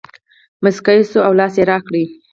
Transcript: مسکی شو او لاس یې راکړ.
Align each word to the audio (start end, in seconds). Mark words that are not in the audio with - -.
مسکی 0.63 0.99
شو 1.09 1.19
او 1.27 1.33
لاس 1.39 1.53
یې 1.59 1.63
راکړ. 1.71 1.93